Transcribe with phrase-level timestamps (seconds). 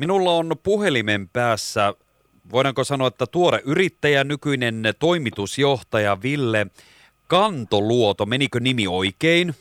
[0.00, 1.94] Minulla on puhelimen päässä,
[2.52, 6.66] voidaanko sanoa, että tuore yrittäjä, nykyinen toimitusjohtaja Ville
[7.26, 8.26] Kantoluoto.
[8.26, 9.54] Menikö nimi oikein?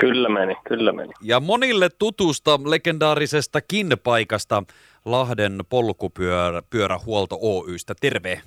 [0.00, 1.12] Kyllä meni, kyllä meni.
[1.22, 4.62] Ja monille tutusta legendaarisestakin paikasta
[5.04, 7.94] Lahden polkupyörähuolto Oystä.
[8.00, 8.40] Terve.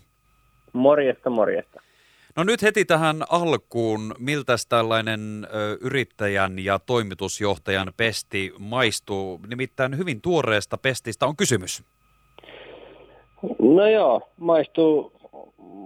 [0.74, 1.82] Morjesta, morjesta.
[2.38, 5.20] No nyt heti tähän alkuun, miltä tällainen
[5.54, 9.40] ö, yrittäjän ja toimitusjohtajan pesti maistuu?
[9.48, 11.84] Nimittäin hyvin tuoreesta pestistä on kysymys.
[13.60, 15.14] No joo, maistuu,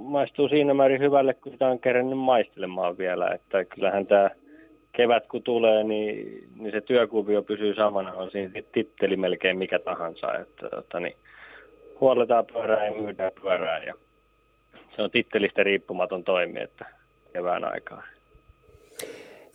[0.05, 3.27] maistuu siinä määrin hyvälle, kun sitä on kerännyt maistelemaan vielä.
[3.27, 4.29] Että kyllähän tämä
[4.91, 10.33] kevät kun tulee, niin, niin se työkuvio pysyy samana, on siinä titteli melkein mikä tahansa.
[10.33, 11.15] Että, että niin,
[12.01, 13.93] huoletaan pyörää ja myydään pyörää ja
[14.95, 16.85] se on tittelistä riippumaton toimi, että
[17.33, 18.03] kevään aikaa.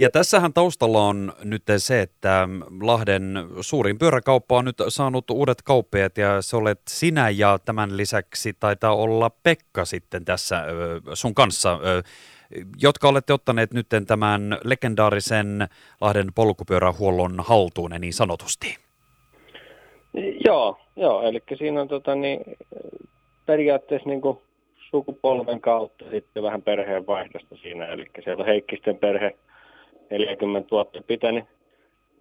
[0.00, 2.48] Ja tässähän taustalla on nyt se, että
[2.80, 8.52] Lahden suurin pyöräkauppa on nyt saanut uudet kauppiaat ja se olet sinä ja tämän lisäksi
[8.60, 10.64] taitaa olla Pekka sitten tässä
[11.14, 11.78] sun kanssa,
[12.80, 15.68] jotka olette ottaneet nyt tämän legendaarisen
[16.00, 18.76] Lahden polkupyörähuollon haltuun niin sanotusti.
[20.46, 22.40] Joo, joo eli siinä on tota, niin,
[23.46, 24.38] periaatteessa niin kuin
[24.90, 27.86] sukupolven kautta sitten vähän perheen vaihdosta siinä.
[27.86, 29.36] Eli siellä on Heikkisten perhe
[30.10, 31.44] 40 vuotta pitänyt,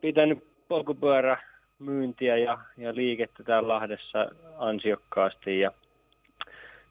[0.02, 1.38] pitänyt polkupyörä
[1.80, 5.60] myyntiä ja, ja liikettä täällä Lahdessa ansiokkaasti.
[5.60, 5.72] Ja,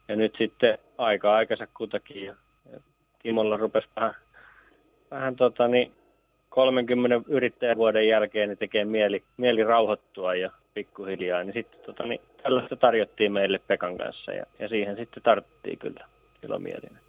[0.07, 2.25] ja nyt sitten aika aikansa kutakin.
[2.25, 2.35] Ja,
[2.71, 2.79] ja
[3.23, 4.13] Timolla rupesi vähän,
[5.11, 5.91] vähän tota, niin
[6.49, 12.75] 30 yrittäjävuoden jälkeen niin tekee mieli, mieli rauhoittua ja pikkuhiljaa, niin sitten tota, niin tällaista
[12.75, 16.07] tarjottiin meille Pekan kanssa ja, ja siihen sitten tarttiin kyllä
[16.43, 16.99] ilomielin.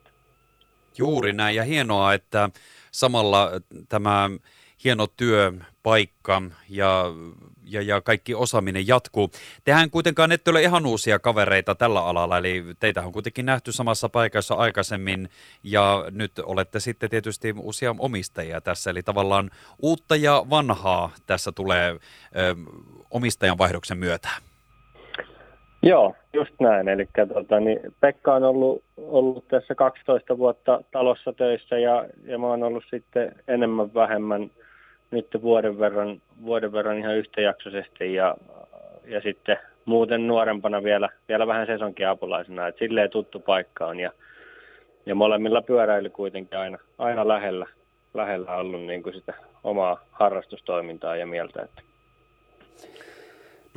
[0.98, 2.50] Juuri näin ja hienoa, että
[2.90, 3.50] samalla
[3.88, 4.30] tämä
[4.84, 7.04] hieno työpaikka ja,
[7.64, 9.30] ja, ja kaikki osaaminen jatkuu.
[9.64, 14.08] Tehän kuitenkaan ette ole ihan uusia kavereita tällä alalla, eli teitä on kuitenkin nähty samassa
[14.08, 15.30] paikassa aikaisemmin
[15.62, 19.50] ja nyt olette sitten tietysti uusia omistajia tässä, eli tavallaan
[19.82, 21.98] uutta ja vanhaa tässä tulee ö,
[23.10, 24.47] omistajan vaihdoksen myötä.
[25.88, 26.88] Joo, just näin.
[26.88, 32.46] Eli tota, niin Pekka on ollut, ollut tässä 12 vuotta talossa töissä ja, ja mä
[32.46, 34.50] oon ollut sitten enemmän vähemmän
[35.10, 38.36] nyt vuoden verran, vuoden verran ihan yhtäjaksoisesti ja,
[39.06, 42.66] ja sitten muuten nuorempana vielä, vielä vähän sesonkin apulaisena.
[42.66, 44.12] Et silleen tuttu paikka on ja,
[45.06, 47.66] ja molemmilla pyöräily kuitenkin aina, aina lähellä,
[48.14, 49.34] lähellä ollut niin kuin sitä
[49.64, 51.62] omaa harrastustoimintaa ja mieltä.
[51.62, 51.82] Että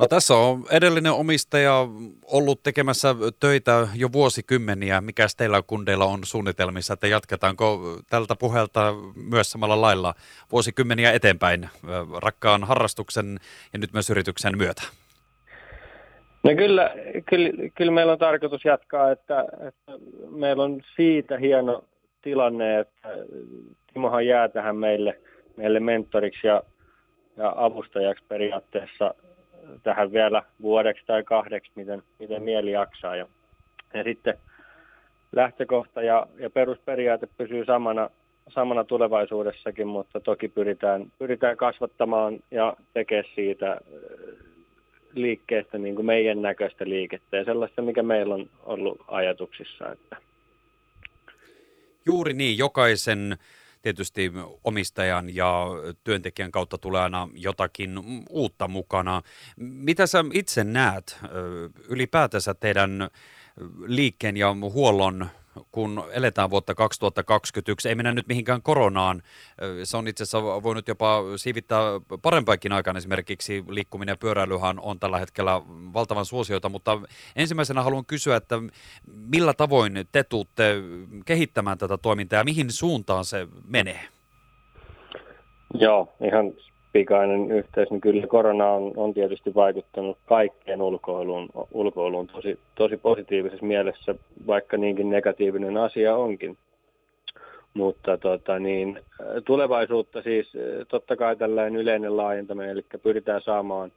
[0.02, 1.88] No tässä on edellinen omistaja
[2.26, 5.00] ollut tekemässä töitä jo vuosikymmeniä.
[5.00, 7.80] Mikä teillä kundeilla on suunnitelmissa, että jatketaanko
[8.10, 8.94] tältä puheelta
[9.28, 10.14] myös samalla lailla
[10.52, 11.68] vuosikymmeniä eteenpäin
[12.22, 13.38] rakkaan harrastuksen
[13.72, 14.82] ja nyt myös yrityksen myötä?
[16.42, 16.94] No kyllä,
[17.28, 19.92] kyllä, kyllä meillä on tarkoitus jatkaa, että, että
[20.30, 21.84] meillä on siitä hieno
[22.22, 23.08] tilanne, että
[23.92, 25.20] Timohan jää tähän meille,
[25.56, 26.62] meille mentoriksi ja,
[27.36, 29.14] ja avustajaksi periaatteessa
[29.82, 33.16] tähän vielä vuodeksi tai kahdeksi, miten, miten mieli jaksaa.
[33.16, 33.26] Ja,
[33.94, 34.34] ja sitten
[35.32, 38.10] lähtökohta ja, ja perusperiaate pysyy samana,
[38.48, 43.78] samana tulevaisuudessakin, mutta toki pyritään, pyritään kasvattamaan ja tekemään siitä äh,
[45.14, 49.92] liikkeestä niin kuin meidän näköistä liikettä ja sellaista, mikä meillä on ollut ajatuksissa.
[49.92, 50.16] Että.
[52.06, 53.38] Juuri niin, jokaisen
[53.82, 54.32] tietysti
[54.64, 55.66] omistajan ja
[56.04, 58.00] työntekijän kautta tulee aina jotakin
[58.30, 59.22] uutta mukana.
[59.56, 61.18] Mitä sä itse näet
[61.88, 63.10] ylipäätänsä teidän
[63.86, 65.30] liikkeen ja huollon
[65.72, 69.22] kun eletään vuotta 2021, ei mennä nyt mihinkään koronaan.
[69.84, 71.82] Se on itse asiassa voinut jopa siivittää
[72.22, 72.96] parempaikin aikaan.
[72.96, 77.00] Esimerkiksi liikkuminen ja pyöräilyhän on tällä hetkellä valtavan suosioita, mutta
[77.36, 78.54] ensimmäisenä haluan kysyä, että
[79.06, 80.74] millä tavoin te tuutte
[81.24, 84.00] kehittämään tätä toimintaa ja mihin suuntaan se menee?
[85.74, 86.52] Joo, ihan
[86.92, 93.66] pikainen yhteys, niin kyllä korona on, on tietysti vaikuttanut kaikkeen ulkoiluun, ulkoiluun tosi, tosi positiivisessa
[93.66, 94.14] mielessä,
[94.46, 96.58] vaikka niinkin negatiivinen asia onkin.
[97.74, 99.00] Mutta tota, niin,
[99.44, 100.52] tulevaisuutta siis
[100.88, 103.92] totta kai tällainen yleinen laajentaminen, eli pyritään saamaan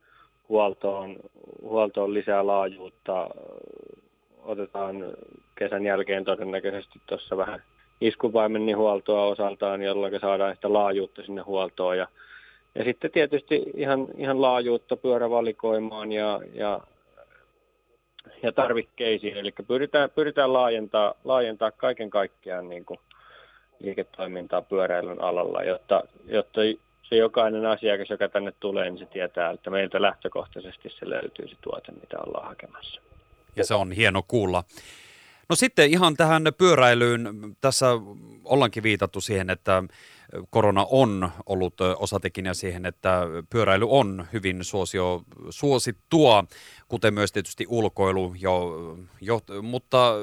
[0.49, 1.15] huoltoon,
[1.61, 3.29] huoltoon lisää laajuutta.
[4.43, 5.05] Otetaan
[5.55, 7.61] kesän jälkeen todennäköisesti tuossa vähän
[8.01, 11.97] iskuvaimennin huoltoa osaltaan, jolloin saadaan sitä laajuutta sinne huoltoon.
[11.97, 12.07] Ja
[12.75, 16.79] ja sitten tietysti ihan, ihan laajuutta pyörävalikoimaan ja, ja,
[18.43, 19.37] ja tarvikkeisiin.
[19.37, 22.99] Eli pyritään, pyritään laajentaa, laajentaa kaiken kaikkiaan niin kuin
[23.79, 26.61] liiketoimintaa pyöräilyn alalla, jotta, jotta
[27.03, 31.55] se jokainen asiakas, joka tänne tulee, niin se tietää, että meiltä lähtökohtaisesti se löytyy se
[31.61, 33.01] tuote, mitä ollaan hakemassa.
[33.55, 34.63] Ja se on hieno kuulla.
[35.49, 37.55] No sitten ihan tähän pyöräilyyn.
[37.61, 37.85] Tässä
[38.43, 39.83] ollaankin viitattu siihen, että
[40.49, 46.43] korona on ollut osatekijä siihen, että pyöräily on hyvin suosio, suosittua,
[46.87, 48.35] kuten myös tietysti ulkoilu.
[48.39, 48.73] Jo,
[49.21, 50.13] jo, mutta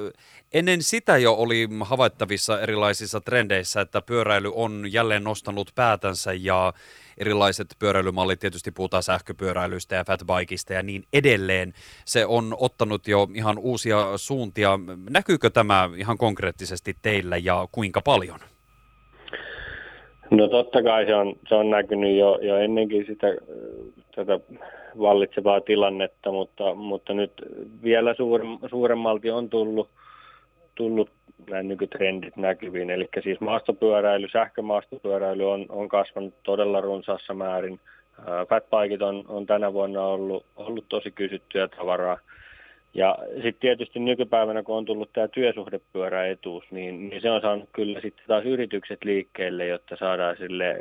[0.53, 6.73] ennen sitä jo oli havaittavissa erilaisissa trendeissä, että pyöräily on jälleen nostanut päätänsä ja
[7.19, 11.73] erilaiset pyöräilymallit, tietysti puhutaan sähköpyöräilystä ja fatbikeista ja niin edelleen.
[12.05, 14.79] Se on ottanut jo ihan uusia suuntia.
[15.11, 18.39] Näkyykö tämä ihan konkreettisesti teillä ja kuinka paljon?
[20.31, 23.27] No totta kai se on, se on näkynyt jo, jo ennenkin sitä
[24.15, 24.41] tätä
[24.99, 27.33] vallitsevaa tilannetta, mutta, mutta nyt
[27.83, 28.15] vielä
[28.71, 29.89] suuremmalti on tullut,
[30.75, 31.11] tullut
[31.51, 32.91] nämä nykytrendit näkyviin.
[32.91, 37.81] Eli siis maastopyöräily, sähkömaastopyöräily on, on kasvanut todella runsaassa määrin.
[38.49, 42.19] Fatbikeit on, on tänä vuonna ollut, ollut tosi kysyttyä tavaraa.
[42.95, 48.01] Ja sitten tietysti nykypäivänä, kun on tullut tämä työsuhdepyöräetuus, niin, niin se on saanut kyllä
[48.01, 50.77] sitten taas yritykset liikkeelle, jotta saadaan sille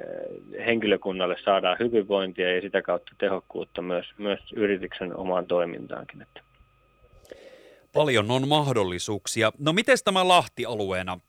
[0.65, 6.21] henkilökunnalle saadaan hyvinvointia ja sitä kautta tehokkuutta myös, myös yrityksen omaan toimintaankin.
[6.21, 6.41] Että
[7.93, 9.51] Paljon on mahdollisuuksia.
[9.57, 11.19] No miten tämä Lahti-alueena?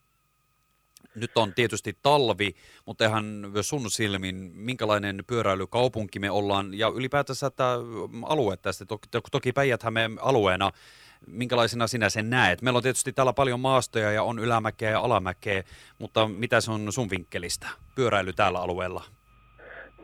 [1.15, 2.55] Nyt on tietysti talvi,
[2.87, 7.75] mutta ihan sun silmin, minkälainen pyöräilykaupunki me ollaan ja ylipäätänsä tämä
[8.23, 8.85] alue tästä,
[9.31, 9.81] toki, päijät
[10.21, 10.71] alueena,
[11.27, 12.63] minkälaisena sinä sen näet?
[12.63, 15.65] Meillä on tietysti täällä paljon maastoja ja on ylämäkeä ja alamäkeä,
[15.99, 19.05] mutta mitä se on sun vinkkelistä, pyöräily täällä alueella?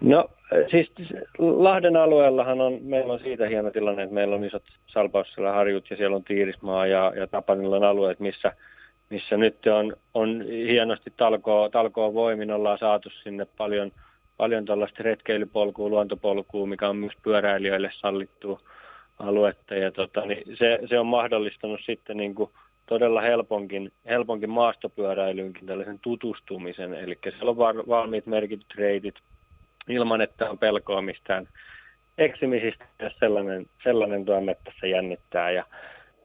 [0.00, 0.30] No
[0.70, 0.92] siis
[1.38, 5.96] Lahden alueellahan on, meillä on siitä hieno tilanne, että meillä on isot Salpaussella harjut ja
[5.96, 8.52] siellä on Tiirismaa ja, ja Tapanilan alueet, missä,
[9.10, 13.92] missä nyt on, on hienosti talkoa, talkoa voimin, ollaan saatu sinne paljon,
[14.36, 18.60] paljon tällaista retkeilypolkua, luontopolkua, mikä on myös pyöräilijöille sallittu
[19.18, 19.74] aluetta.
[19.74, 22.50] Ja tota, niin se, se, on mahdollistanut sitten niin kuin
[22.86, 27.56] todella helponkin, helponkin maastopyöräilyynkin tällaisen tutustumisen, eli siellä on
[27.88, 29.14] valmiit merkityt reitit,
[29.88, 31.48] ilman, että on pelkoa mistään
[32.18, 35.50] eksymisistä, jos sellainen, sellainen tuo mettässä jännittää.
[35.50, 35.64] Ja,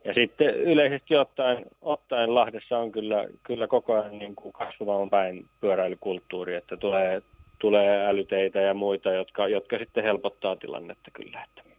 [0.05, 5.45] ja sitten yleisesti ottaen, ottaen Lahdessa on kyllä, kyllä koko ajan niin kuin kasvavan päin
[5.61, 7.21] pyöräilykulttuuri, että tulee,
[7.59, 11.43] tulee älyteitä ja muita, jotka, jotka sitten helpottaa tilannetta kyllä.
[11.43, 11.72] Että.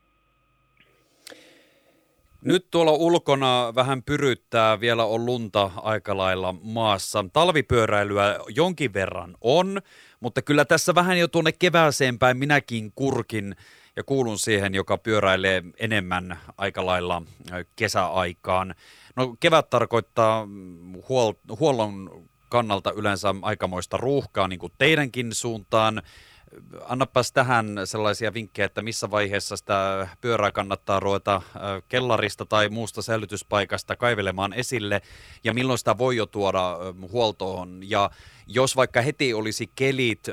[2.44, 7.24] Nyt tuolla ulkona vähän pyryttää, vielä on lunta aika lailla maassa.
[7.32, 9.80] Talvipyöräilyä jonkin verran on,
[10.20, 13.56] mutta kyllä tässä vähän jo tuonne kevääseen päin minäkin kurkin
[13.96, 17.22] ja kuulun siihen, joka pyöräilee enemmän aika lailla
[17.76, 18.74] kesäaikaan.
[19.16, 20.48] No kevät tarkoittaa
[21.08, 26.02] huol- huollon kannalta yleensä aikamoista ruuhkaa, niin kuin teidänkin suuntaan
[26.84, 31.42] annapas tähän sellaisia vinkkejä, että missä vaiheessa sitä pyörää kannattaa ruveta
[31.88, 35.02] kellarista tai muusta säilytyspaikasta kaivelemaan esille
[35.44, 36.76] ja milloin sitä voi jo tuoda
[37.12, 37.80] huoltoon.
[37.82, 38.10] Ja
[38.46, 40.28] jos vaikka heti olisi kelit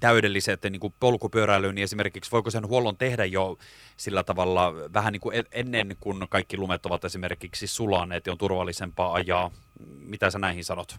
[0.00, 3.58] täydelliset niin kuin polkupyöräilyyn, niin esimerkiksi voiko sen huollon tehdä jo
[3.96, 9.14] sillä tavalla vähän niin kuin ennen kuin kaikki lumet ovat esimerkiksi sulaneet ja on turvallisempaa
[9.14, 9.50] ajaa?
[9.86, 10.96] Mitä sä näihin sanot?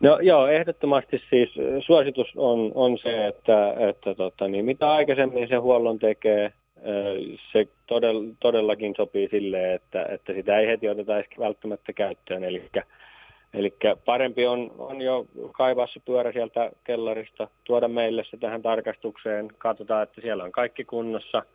[0.00, 1.50] No joo, ehdottomasti siis
[1.86, 6.52] suositus on, on se, että, että tota, niin mitä aikaisemmin se huollon tekee,
[7.52, 12.44] se todell, todellakin sopii sille, että, että sitä ei heti oteta välttämättä käyttöön.
[12.44, 12.62] Eli,
[13.54, 19.48] eli parempi on, on jo kaivaa se pyörä sieltä kellarista, tuoda meille se tähän tarkastukseen,
[19.58, 21.42] katsotaan, että siellä on kaikki kunnossa–